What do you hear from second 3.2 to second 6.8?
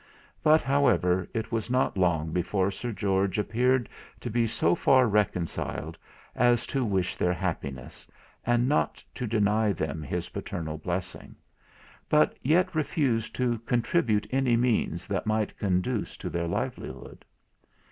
appeared to be so far reconciled as